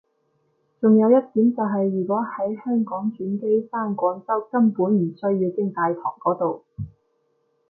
[0.79, 6.65] 仲有一點就係如果喺香港轉機返廣州根本唔需要經大堂嗰度